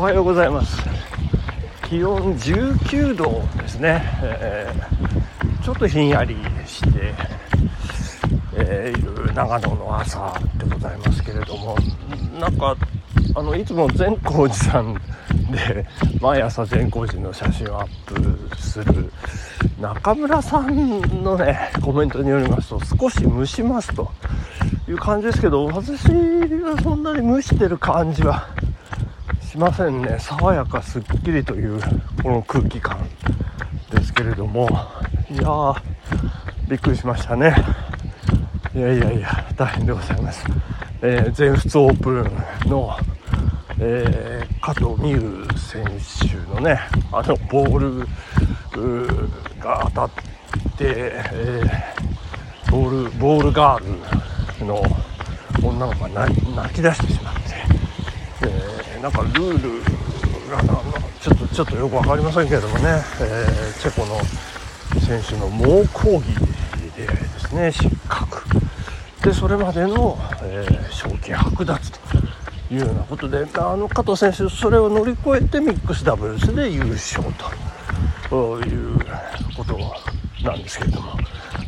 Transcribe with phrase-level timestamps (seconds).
[0.00, 0.78] おはようございます。
[1.86, 7.12] 気温19度ですね、えー、ちょっとひんやりして
[8.54, 11.76] えー、長野の朝でございますけれども
[12.40, 12.74] なんか
[13.34, 14.94] あのいつも善光寺さん
[15.52, 15.86] で
[16.18, 19.12] 毎朝善光寺の写真をアップする
[19.78, 24.10] 中村さんのねコメントによりますと少し蒸しますと
[24.88, 28.48] いう感じですけど私はそんなに蒸してる感じは
[29.50, 30.16] しませんね。
[30.20, 31.80] 爽やかすっきりという
[32.22, 32.98] この空気感
[33.90, 34.68] ですけれども。
[35.28, 35.82] いやー
[36.68, 37.56] びっくりしましたね。
[38.72, 40.44] いやいやいや大変でございます、
[41.02, 42.96] えー、全仏オープンの、
[43.80, 45.84] えー、加藤美優選
[46.20, 46.78] 手のね
[47.10, 48.06] あのボール
[49.58, 50.10] が当たっ
[50.78, 50.84] て、
[51.32, 54.80] えー、ボールボールガールの
[55.60, 57.39] 女の子が泣き出してしまって、えー、
[59.02, 59.82] なんかルール
[60.50, 60.62] が
[61.20, 64.20] ちょっとちょっとよく分かりませんけれどもね、えー、チェコの
[65.00, 66.34] 選手の猛抗議
[66.96, 67.72] でですね。
[67.72, 68.42] 失格。
[69.22, 71.98] でそれまでの、えー、賞金剥奪と
[72.72, 77.22] いうようなことであの加藤選手それを乗り越えてミックスダブルスで優勝
[78.30, 78.98] という
[79.56, 79.78] こと
[80.42, 81.12] なんですけれども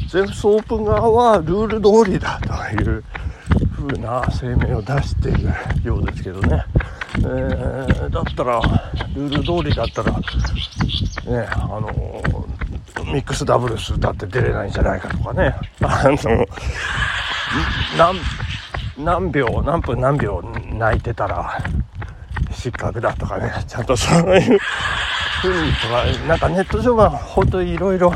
[0.08, 3.04] 全仏オープン側はルール通りだという
[3.72, 6.64] ふうな声明を出しているようですけどね、
[7.18, 8.60] え、だったら
[9.14, 11.90] ルール通りだったらねあの
[13.04, 15.54] ミックスダブルスだって出れないんじゃないかとかね。
[15.82, 16.46] あの
[17.98, 18.16] 何
[19.04, 21.58] 何秒何分何秒泣いてたら
[22.50, 23.52] 失格だとかね。
[23.66, 24.58] ちゃんとそういう
[25.42, 28.12] ふうにとかなんかネット上は本当にいろいろ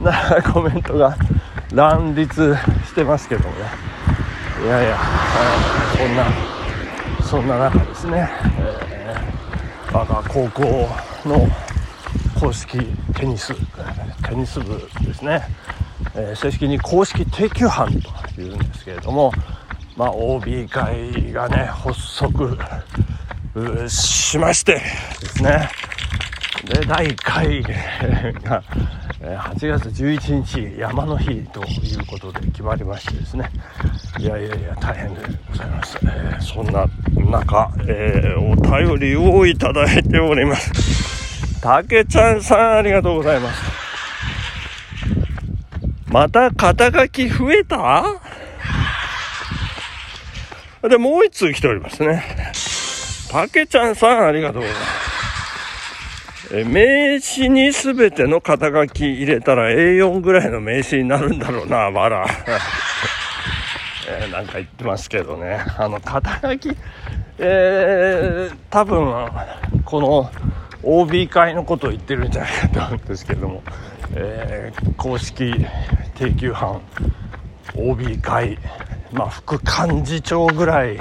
[0.00, 1.16] なコメントが
[1.72, 2.54] 乱立
[2.86, 3.54] してますけどね。
[4.64, 4.98] いやいや
[5.96, 6.55] そんな
[7.26, 10.62] そんな中ですね、えー、我が高校
[11.28, 11.48] の
[12.38, 12.78] 公式
[13.16, 13.52] テニス
[14.28, 15.42] テニス部ですね、
[16.14, 17.88] えー、正式に公式定休班
[18.34, 19.32] というんですけれども、
[19.96, 22.56] まあ、OB 会がね発足
[23.88, 25.68] しましてですね。
[26.64, 28.62] で第1回が
[29.20, 33.50] 8月11日山の日ということで決まりましてですね。
[34.18, 36.86] いやいやいや大変でございます、えー、そんな
[37.30, 40.96] 中、えー、お便りをいただいております
[41.60, 43.60] たけちゃんさん、ありがとうございます。
[46.06, 48.04] また肩書き増えた？
[50.88, 52.22] で、もう一通来ておりますね。
[53.32, 56.56] たけちゃんさん、ありがとうございます。
[56.58, 62.24] え名刺にすべての肩書き入れたら A4 ぐらいの名刺になるんだろうな、わら。
[64.08, 65.64] えー、なんか言ってますけどね。
[65.78, 66.76] あの、肩書き、
[67.38, 69.28] えー、多分、
[69.84, 70.30] この、
[70.82, 73.62] OB 会のことを言ってるんじゃないかと思うんですけども、
[74.14, 75.52] えー、公式
[76.14, 76.80] 定休班
[77.74, 78.58] OB 会、
[79.12, 80.98] まあ、副幹事長ぐらい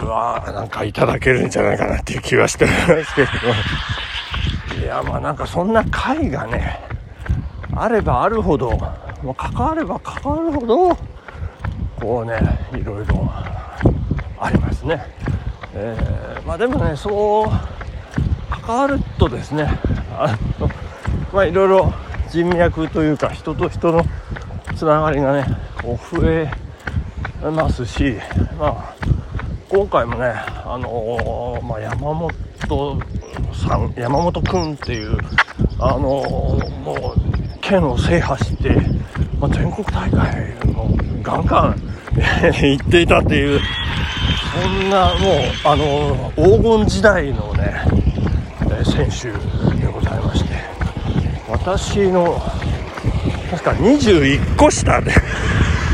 [0.00, 2.72] はなんかいただけるんじゃないかなっていう気はしてま
[3.04, 3.24] すけ
[4.76, 6.78] どいやまあなんかそんな会がね
[7.74, 10.96] あればあるほど、まあ、関われば関わるほど
[12.00, 12.38] こうね
[12.72, 13.28] いろいろ
[14.38, 15.02] ありますね。
[15.74, 17.48] えー、まあでもねそう
[18.50, 19.68] 関わるとですね
[20.12, 20.68] あの
[21.32, 21.92] まあいろいろ
[22.30, 24.04] 人脈というか人と人の
[24.76, 25.46] つながりがね
[25.82, 26.50] こう増え
[27.42, 28.16] ますし、
[28.58, 28.94] まあ、
[29.68, 30.32] 今回もね、
[30.64, 32.30] あのー、まあ、山本
[33.54, 35.16] さん山本君っていう、
[35.78, 38.70] あのー、もう県を制覇して、
[39.38, 40.97] まあ、全国大会も
[41.28, 41.76] ガンガン。
[42.52, 43.60] 行っていたっていう。
[44.62, 45.14] そんなもう、
[45.64, 47.82] あの、黄金時代のね
[48.84, 49.28] 選手
[49.76, 50.48] でございまして。
[51.48, 52.40] 私の
[53.50, 55.12] 確か21個下で。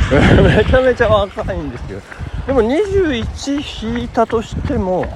[0.43, 2.01] めちゃめちゃ若いんですけど
[2.47, 5.07] でも21引いたとしても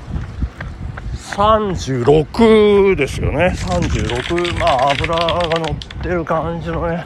[1.37, 3.55] 36ですよね。
[3.55, 7.05] 36まあ油が乗ってる感じのね。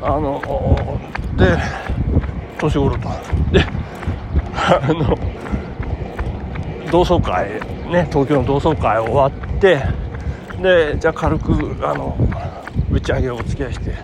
[0.00, 0.40] あの
[1.36, 1.58] で
[2.58, 3.08] 年頃と。
[3.52, 3.64] で
[4.54, 5.18] あの
[6.90, 7.48] 同窓会
[7.90, 9.82] ね東京の同窓会終わって
[10.60, 11.52] でじゃあ軽く
[11.82, 12.16] あの
[12.90, 13.94] 打ち上げをお付き合いして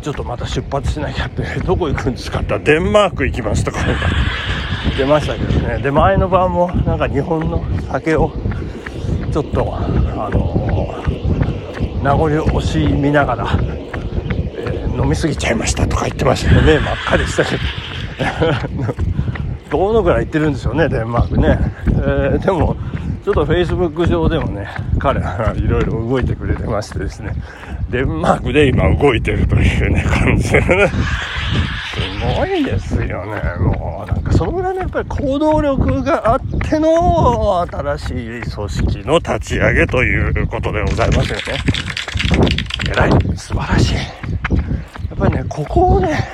[0.00, 3.78] ちょっとまた出発しなきゃってどこ行くんですかってデンマーク行きますとか。
[4.96, 5.78] 出ましたけどね。
[5.82, 8.32] で前の晩もなんか日本の酒を
[9.32, 9.80] ちょっとあ
[10.30, 11.02] の
[12.02, 13.46] 名残惜しみながら、
[14.96, 17.62] 飲みすぎちゃいましたとか言ってましたけどね真っ赤でしたけど
[19.88, 22.76] どのぐらい行ってるんですよねデンマークね、えー、でも
[23.26, 24.68] ちょっと Facebook 上でもね、
[25.00, 27.32] 彼はいろいろ動いてくれてましてですね、
[27.90, 30.86] デンマークで今動いてるというね、感じでね。
[30.86, 33.42] すごいですよね。
[33.58, 36.40] もう、なんかそのぐらいのやっぱり行動力があっ
[36.70, 41.42] ての新しい組織の立ち上げということでございますよね。
[42.88, 43.10] 偉い。
[43.36, 43.96] 素晴らしい。
[45.18, 46.28] やっぱりね、ここをね、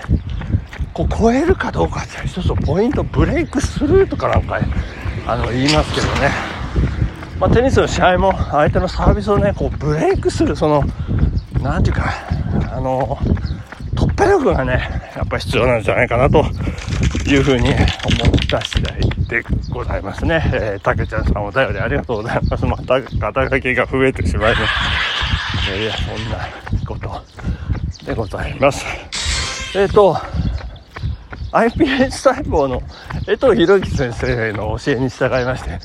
[0.93, 4.67] こう超えるかどうかって一つのポイント、ブレイクスルーとかなんか、ね
[5.27, 6.31] あの、言いますけどね。
[7.39, 10.85] まあ、テニスの試合も相手のサービスをね、こうブレイクする、その、
[11.61, 12.13] なんていうか、
[12.73, 13.17] あの、
[13.95, 16.45] 突破力がね、やっぱ必要なんじゃないかなと
[17.29, 17.81] いうふうに思っ
[18.51, 20.43] た次第でございますね。
[20.53, 22.67] えー、たけちゃんさんお便りありがとうございます。
[22.67, 25.77] また肩書きが増えてしまいます。
[25.79, 26.39] いや、そんな
[28.05, 28.85] でございます。
[29.75, 30.17] えっ、ー、と、
[31.53, 32.83] iPS 細胞の
[33.29, 35.79] 江藤博之先生の教えに従いまして、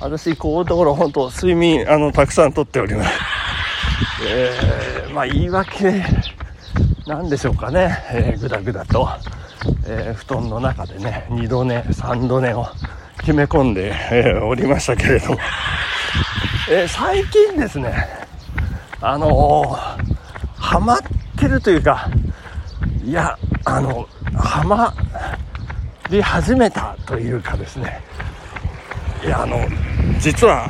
[0.00, 3.10] 私、こういうところ、本当、睡眠、あの、たくさんとっております。
[4.28, 6.02] えー、まあ、言い訳
[7.06, 9.08] なんでしょうかね、えー、ぐだぐだと、
[9.86, 12.66] えー、布団の中でね、2度寝、3度寝を
[13.18, 15.38] 決め込んで、えー、おりましたけれども、
[16.70, 17.94] え最近ですね、
[19.00, 19.76] あの
[20.56, 20.98] ハマっ
[21.44, 22.08] てるというか、
[23.04, 24.94] いや、あの、ハマ
[26.10, 28.00] り始めたというかですね、
[29.22, 29.58] いや、あの、
[30.18, 30.66] 実は、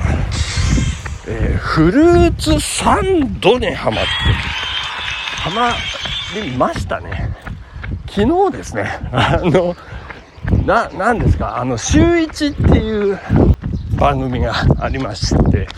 [1.28, 4.10] えー、フルーツサンドにハマって、
[5.42, 5.72] ハマ
[6.40, 7.30] りましたね。
[8.10, 9.76] 昨日ですね、あの、
[10.66, 13.18] な、なんですか、あの、週一っていう
[13.96, 15.68] 番組がありまして、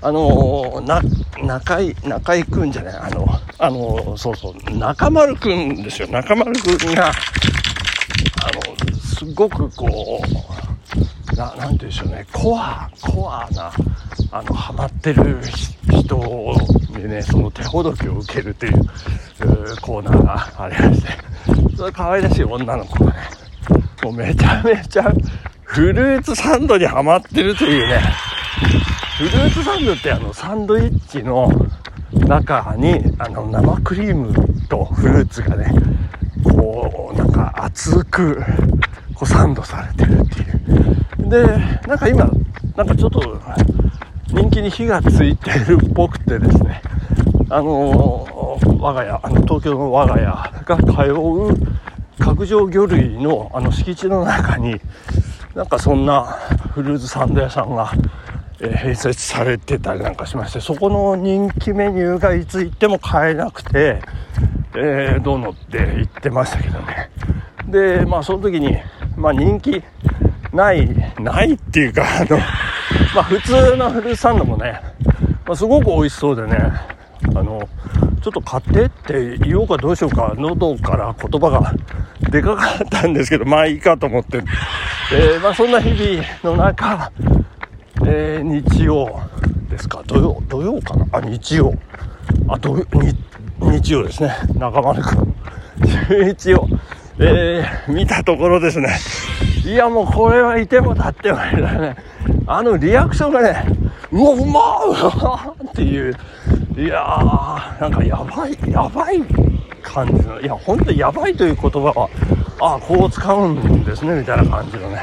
[0.00, 1.00] あの、な、
[1.42, 3.26] 中井、中井くんじゃない、あの、
[3.62, 6.08] あの、そうそう、中丸くんですよ。
[6.08, 13.70] 中丸くんが、あの、すごくこう、な、なんて言うんでしょうね、コア、コアな、
[14.32, 15.38] あの、ハマってる
[15.90, 16.16] 人
[16.96, 18.80] にね、その手ほどきを受けるっていう
[19.82, 21.08] コーナーがありまして、
[21.76, 23.18] それ可愛らしい女の子がね、
[24.02, 25.12] もうめちゃめちゃ
[25.64, 28.00] フルーツサンドにハマってるというね、
[29.18, 31.50] フルーツサンドってあのサンドイッチの
[32.30, 34.32] 中にあの生クリーム
[34.68, 35.74] とフルーツがね、
[36.44, 38.40] こうなんか熱く
[39.14, 41.28] こうサンドされてるっていう。
[41.28, 41.44] で、
[41.88, 42.30] なんか今、
[42.76, 43.40] なんかちょっと
[44.28, 46.80] 人気に火がついてるっぽくてですね、
[47.48, 48.24] あの、
[48.78, 51.80] 我が家、あの東京の我が家が通う
[52.20, 54.80] 角上魚類のあの敷地の中に、
[55.56, 56.22] なんかそんな
[56.74, 57.92] フルーツサンド屋さんが、
[58.68, 64.02] 併設されてたりなんかしまして、そこの人気メニューがいつ行っても買えなくて、
[64.74, 67.10] えー、どうのって言ってましたけどね。
[67.68, 68.76] で、まあその時に、
[69.16, 69.82] まあ人気
[70.52, 72.38] ない、ないっていうか、あの、
[73.14, 74.80] まあ普通のフルーツサンドもね、
[75.46, 76.58] まあ、すごく美味しそうでね、
[77.34, 77.68] あの、
[78.22, 81.74] ちょっと買ってって言おうかどうしようか、喉から言葉が
[82.30, 84.42] でかかったんですけど、まあいいかと思って、
[85.12, 87.10] えー、まあそんな日々の中、
[88.12, 89.20] えー、日曜
[89.70, 91.06] ですか、土曜、土曜かな？
[91.12, 91.72] あ、日曜。
[92.48, 92.84] あ、土曜、
[93.60, 94.34] 日曜ですね。
[94.58, 95.34] 中丸くん。
[96.08, 96.66] 週一を、
[97.20, 98.88] えー、見たところですね。
[99.64, 101.96] いやもうこれはいても立ってもいらね。
[102.48, 103.64] あのリアクションがね、
[104.10, 106.16] うわ、うまーっていう、
[106.76, 109.22] いやー、なんかやばい、やばい
[109.82, 112.10] 感じの、いや、ほんとやばいという言葉は、
[112.60, 115.02] ああ、こう使うんですね、みたいな感じのね。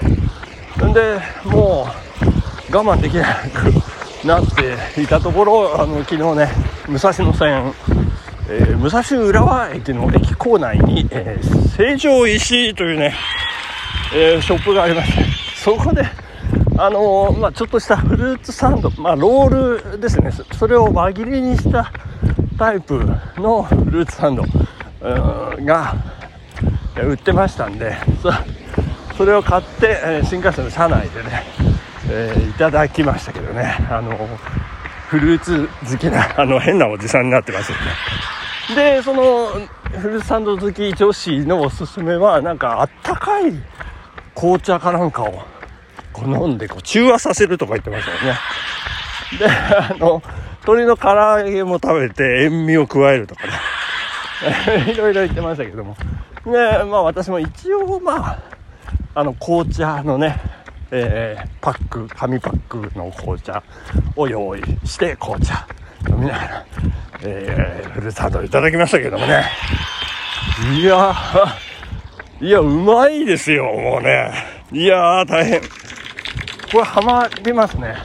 [0.86, 2.07] んで、もう、
[2.70, 4.46] 我慢できなくなっ
[4.94, 6.50] ていたところ、あの、昨日ね、
[6.88, 7.74] 武蔵野線、
[8.50, 13.16] えー、武蔵浦和駅の駅構内に、えー、成城石井というね、
[14.14, 15.24] えー、ショップがありまして、
[15.56, 16.04] そこで、
[16.78, 20.32] あのー、まあ、ちょっとしたフルーツサンド、まあ、ロールですね。
[20.58, 21.92] それを輪切りにした
[22.58, 23.06] タイプ
[23.38, 24.44] のフルーツサンド
[25.64, 25.96] が
[27.02, 27.96] 売ってましたんで、
[29.18, 31.44] それを買って、え新幹線の車内でね、
[32.10, 34.18] えー、いただきましたけどね、あの
[35.08, 37.86] フルーツ好きな、あの、変なおじさんになってますよね。
[38.76, 39.48] で、その、
[40.00, 43.54] フルーツサンド好き女子のおすすめは、なんかあったかい
[44.36, 45.44] 紅茶かなんかを
[46.12, 48.40] こう飲んでこう中和させるとか言ってましたよね。
[49.40, 50.22] で、あの、
[50.62, 53.54] 鶏の唐揚げも食べて塩味を加えるとかね。
[54.92, 55.96] いろいろ言ってましたけども。
[56.46, 58.40] ね、まあ私も一応まあ、
[59.16, 60.40] あの紅茶のね、
[60.92, 63.64] えー、パック、紙パックの紅茶
[64.16, 65.68] を用意して紅茶
[66.10, 66.66] 飲みながら、
[67.24, 69.46] えー、フルサンドいただきましたけどもね。
[70.76, 71.16] いや
[72.40, 74.32] いや、うまいですよ、もうね。
[74.72, 75.62] いや、大変。
[75.62, 77.96] これハマりますね。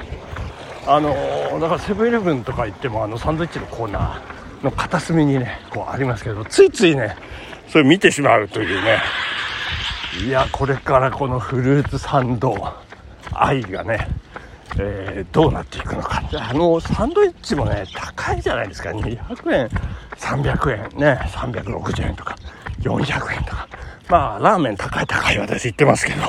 [0.86, 1.14] あの
[1.60, 7.16] だからセブンイレブンとか行ってもあのサンドイッチのコーナーの片隅にねこうありますけどついついね
[7.68, 8.98] それ見てしまうというね
[10.20, 12.54] いやこれからこのフルーツサンド
[13.32, 14.08] 愛がね、
[14.78, 16.22] えー、どうなっていくのか。
[16.34, 18.90] あのサンドイッチもね高いじゃないですか。
[18.90, 19.18] 200
[19.54, 19.70] 円
[20.18, 22.36] 300円ね360円とか。
[22.80, 23.68] 400円とか。
[24.08, 26.22] まあラーメン高い高い私言ってますけど。
[26.22, 26.28] あ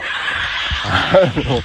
[1.35, 1.61] の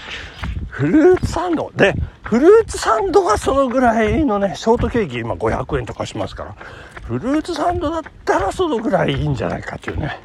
[0.70, 1.70] フルーツサンド。
[1.76, 1.94] で
[2.24, 6.56] フルーツサンドがそのぐらいのねショートケーキ今500円とかしますから。
[7.04, 10.18] フルーツサンドだったらそのぐらいいいんじゃないかというね。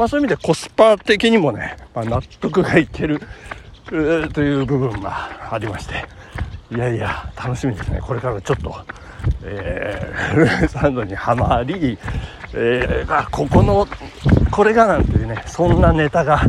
[0.00, 3.20] まあそういう意味でコスパ的にもね、まあ、納得がいける
[3.84, 3.94] と
[4.40, 6.06] いう部分がありまして
[6.74, 8.74] いやいや楽しみですねこれからちょっと、
[9.44, 11.98] えー、フルーサンドにはまり、
[12.54, 13.86] えー、あここの
[14.50, 16.40] これがなんていうねそんなネタが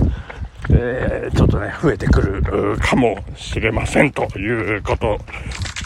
[0.73, 5.19] えー、ちょっとね、増えてくるかもしれませんということ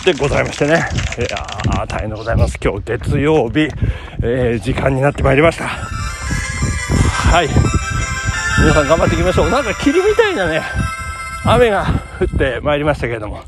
[0.05, 0.73] でございましてね。
[0.73, 2.59] いやー、大変でございます。
[2.61, 3.61] 今日月曜日、
[4.21, 6.04] えー、時間になってまいりました。
[7.31, 7.49] はい。
[8.61, 9.49] 皆さん頑張っていきましょう。
[9.49, 10.61] なんか霧みたいなね、
[11.45, 11.85] 雨が
[12.19, 13.43] 降ってまいりましたけれども、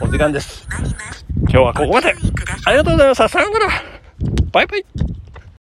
[0.00, 0.66] お時間です。
[1.42, 2.14] 今日はここまで。
[2.64, 3.28] ありがとうございました。
[3.28, 3.68] さようなら。
[4.52, 4.84] バイバイ。